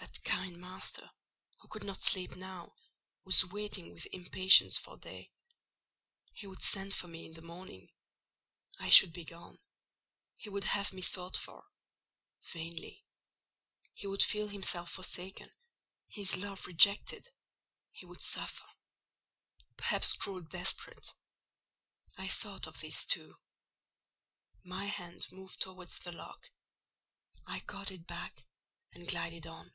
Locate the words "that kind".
0.00-0.58